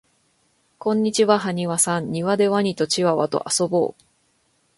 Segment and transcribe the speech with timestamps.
[0.79, 4.03] こんにちははにわさんにわでワニとチワワとあそぼう